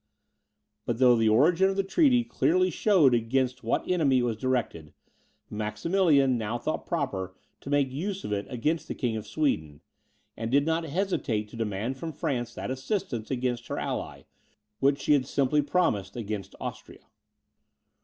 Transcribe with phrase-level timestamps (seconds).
[0.87, 4.95] But though the origin of the treaty clearly showed against what enemy it was directed,
[5.47, 9.79] Maximilian now thought proper to make use of it against the King of Sweden,
[10.35, 14.23] and did not hesitate to demand from France that assistance against her ally,
[14.79, 17.03] which she had simply promised against Austria.